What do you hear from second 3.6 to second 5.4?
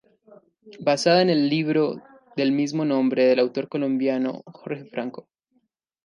colombiano Jorge Franco.